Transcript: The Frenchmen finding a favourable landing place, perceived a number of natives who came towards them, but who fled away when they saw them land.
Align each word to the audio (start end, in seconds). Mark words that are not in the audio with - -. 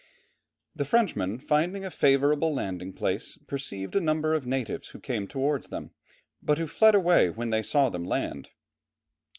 The 0.75 0.83
Frenchmen 0.83 1.37
finding 1.37 1.85
a 1.85 1.91
favourable 1.91 2.51
landing 2.51 2.91
place, 2.91 3.37
perceived 3.45 3.95
a 3.95 4.01
number 4.01 4.33
of 4.33 4.47
natives 4.47 4.87
who 4.87 4.99
came 4.99 5.27
towards 5.27 5.69
them, 5.69 5.91
but 6.41 6.57
who 6.57 6.65
fled 6.65 6.95
away 6.95 7.29
when 7.29 7.51
they 7.51 7.61
saw 7.61 7.87
them 7.87 8.05
land. 8.05 8.49